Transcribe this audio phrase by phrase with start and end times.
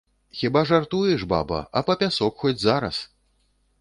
[0.37, 3.03] Хіба жартуеш баба, а па пясок хоць зараз.